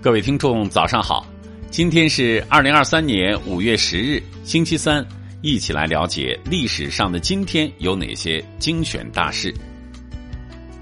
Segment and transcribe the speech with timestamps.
[0.00, 1.26] 各位听众，早上好！
[1.72, 5.04] 今天是二零二三年五月十日，星期三，
[5.42, 9.52] 一起来了解历史上的今天有哪些精选大事。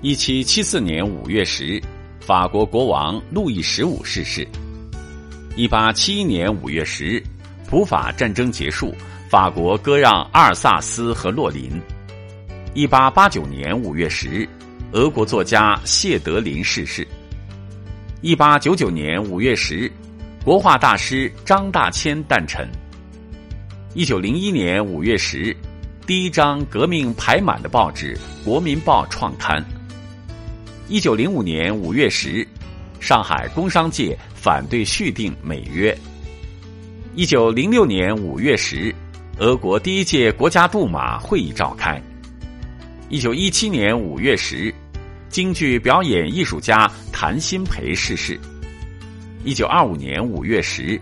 [0.02, 1.82] 一七七四年五月十日，
[2.20, 4.46] 法国国王路易十五逝世。
[5.56, 7.24] 一八七一年五月十日，
[7.66, 8.94] 普法战争结束，
[9.30, 11.80] 法国割让阿尔萨斯和洛林。
[12.74, 14.46] 一八八九年五月十日，
[14.92, 17.08] 俄国作家谢德林逝世。
[18.22, 19.92] 一八九九年五月十日，
[20.42, 22.66] 国画大师张大千诞辰。
[23.92, 25.56] 一九零一年五月十日，
[26.06, 29.62] 第一张革命排满的报纸《国民报》创刊。
[30.88, 32.48] 一九零五年五月十日，
[33.00, 35.96] 上海工商界反对续订美约。
[37.14, 38.94] 一九零六年五月十日，
[39.36, 42.00] 俄国第一届国家杜马会议召开。
[43.10, 44.74] 一九一七年五月十日。
[45.28, 48.38] 京剧表演艺术家谭鑫培逝世。
[49.44, 51.00] 一九二五年五月十日，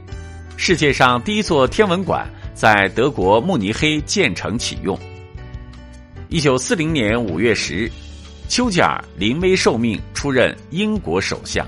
[0.56, 4.98] 世界上第一座天文馆在德国慕尼黑建成启用。
[6.28, 7.91] 一九四零年五月十日，
[8.48, 11.67] 丘吉尔临危受命出任英国首相。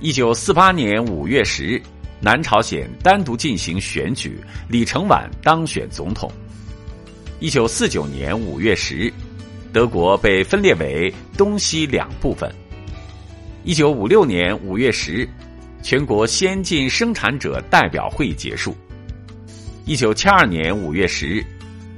[0.00, 1.82] 一九四八年五月十日，
[2.20, 6.30] 南朝鲜单独进行选举，李承晚当选总统。
[7.40, 9.12] 一九四九年五月十日。
[9.74, 12.48] 德国被分裂为东西两部分。
[13.64, 15.28] 一九五六年五月十日，
[15.82, 18.72] 全国先进生产者代表会议结束。
[19.84, 21.44] 一九七二年五月十日，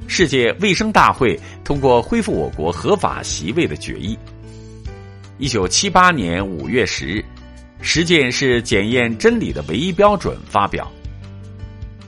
[0.06, 4.18] 世界卫生大会通过恢复我国合法席位的决议。
[5.36, 7.24] 一九七八年五月十日，
[7.82, 10.90] 实践是检验真理的唯一标准发表。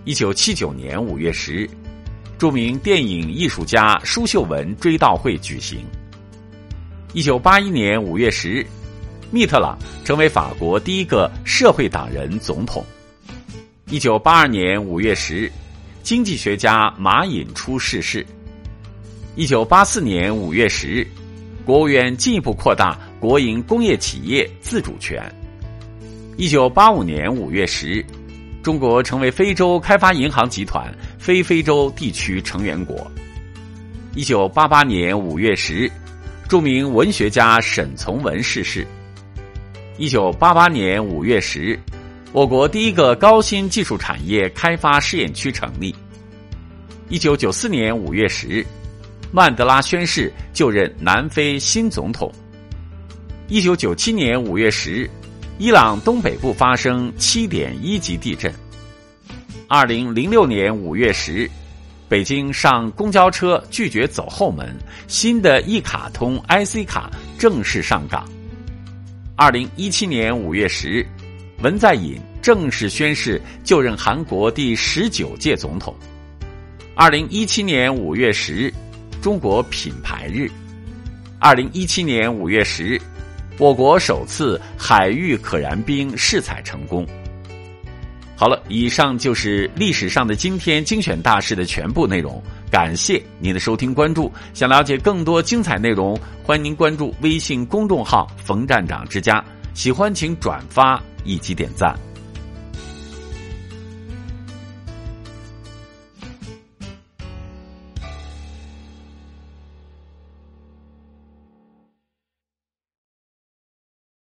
[0.07, 1.69] 一九七九年五月十日。
[2.39, 5.81] 著名电影艺术家舒秀文追悼会举行。
[7.13, 8.65] 一九八一年五月十日，
[9.33, 12.85] 密特朗成为法国第一个社会党人总统。
[13.91, 15.53] 一九八二年五月十日，
[16.05, 18.25] 经济学家马寅初逝世。
[19.35, 21.07] 一九八四年五月十日，
[21.65, 25.21] 国务院进一步扩大国营工业企业自主权。
[26.37, 28.07] 一九八五年五月十日。
[28.69, 33.11] 中国成为非洲开发银行集团非非洲地区成员国。
[34.15, 35.91] 一九八八年五月十日，
[36.51, 38.87] 著名文学家沈从文逝世。
[39.97, 41.81] 一九八八年五月十日，
[42.31, 45.95] 我国第一个高新技术产业开发试验区成立。
[47.09, 48.67] 一九九四年五月十日，
[49.33, 52.31] 曼德拉宣誓就任南非新总统。
[53.47, 55.09] 一九九七年五月十日。
[55.61, 58.53] 伊朗东北部发生七点一级地震。
[59.67, 61.51] 二零零六年五月十日，
[62.09, 64.73] 北京上公交车拒绝走后门，
[65.09, 68.25] 新的一卡通 IC 卡正式上岗。
[69.35, 71.05] 二零一七年五月十日，
[71.61, 75.93] 文在寅正式宣誓就任韩国第十九届总统。
[76.95, 78.73] 二零一七年五月十日，
[79.21, 80.49] 中国品牌日。
[81.41, 83.01] 二零一七年五月十日。
[83.59, 87.05] 我国首次海域可燃冰试采成功。
[88.37, 92.41] 好了，以上就是历史上的今天精选大事的全部内容。
[92.71, 94.33] 感谢您的收听关注。
[94.55, 99.45] 想了解更多精彩内容，欢迎您关注微信公众号“冯站长之家”。
[99.75, 101.99] 喜欢请转发以及点赞。